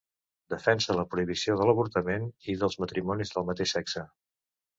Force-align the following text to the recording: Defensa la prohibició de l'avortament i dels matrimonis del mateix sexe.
Defensa 0.51 0.95
la 0.99 1.03
prohibició 1.11 1.57
de 1.59 1.67
l'avortament 1.71 2.25
i 2.55 2.57
dels 2.63 2.79
matrimonis 2.85 3.37
del 3.37 3.47
mateix 3.53 3.77
sexe. 3.79 4.07